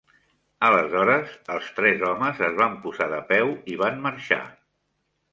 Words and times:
Aleshores, 0.67 1.33
els 1.55 1.67
tres 1.79 2.01
homes 2.07 2.41
es 2.47 2.57
van 2.61 2.77
posar 2.85 3.07
de 3.11 3.19
peu 3.33 3.51
i 3.75 3.77
van 3.83 4.01
marxar. 4.07 4.39